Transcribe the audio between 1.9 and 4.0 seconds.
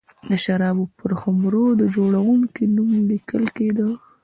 جوړوونکي نوم لیکل کېده.